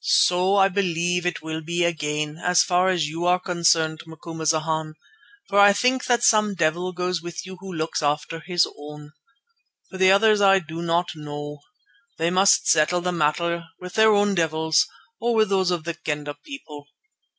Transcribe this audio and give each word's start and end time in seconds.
So 0.00 0.56
I 0.56 0.68
believe 0.68 1.26
it 1.26 1.42
will 1.42 1.60
be 1.60 1.84
again, 1.84 2.40
so 2.54 2.54
far 2.54 2.88
as 2.88 3.06
you 3.06 3.26
are 3.26 3.38
concerned, 3.38 4.00
Macumazana, 4.06 4.94
for 5.50 5.58
I 5.60 5.74
think 5.74 6.06
that 6.06 6.22
some 6.22 6.54
devil 6.54 6.90
goes 6.94 7.20
with 7.20 7.44
you 7.44 7.58
who 7.60 7.70
looks 7.70 8.02
after 8.02 8.40
his 8.40 8.66
own. 8.78 9.12
For 9.90 9.98
the 9.98 10.10
others 10.10 10.40
I 10.40 10.58
do 10.60 10.80
not 10.80 11.10
know. 11.14 11.58
They 12.16 12.30
must 12.30 12.66
settle 12.66 13.02
the 13.02 13.12
matter 13.12 13.64
with 13.78 13.92
their 13.92 14.14
own 14.14 14.34
devils, 14.34 14.88
or 15.20 15.34
with 15.34 15.50
those 15.50 15.70
of 15.70 15.84
the 15.84 15.92
Kendah 15.92 16.38
people. 16.42 16.86